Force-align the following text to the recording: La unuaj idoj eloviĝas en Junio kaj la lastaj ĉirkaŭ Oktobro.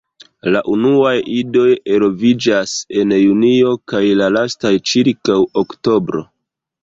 La 0.53 0.61
unuaj 0.75 1.11
idoj 1.33 1.65
eloviĝas 1.97 2.73
en 3.01 3.13
Junio 3.17 3.75
kaj 3.93 4.01
la 4.23 4.29
lastaj 4.37 4.71
ĉirkaŭ 4.93 5.37
Oktobro. 5.63 6.25